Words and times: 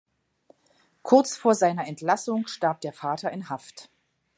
Kurz 1.03 1.37
vor 1.37 1.53
seiner 1.53 1.85
Entlassung 1.87 2.47
starb 2.47 2.81
der 2.81 2.91
Vater 2.91 3.29
in 3.31 3.49
Haft. 3.49 3.91